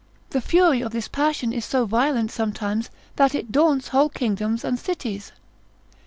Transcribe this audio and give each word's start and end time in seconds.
The 0.31 0.41
fury 0.41 0.81
of 0.81 0.93
this 0.93 1.07
passion 1.07 1.53
is 1.53 1.63
so 1.63 1.85
violent 1.85 2.31
sometimes, 2.31 2.89
that 3.17 3.35
it 3.35 3.51
daunts 3.51 3.89
whole 3.89 4.09
kingdoms 4.09 4.63
and 4.63 4.79
cities. 4.79 5.31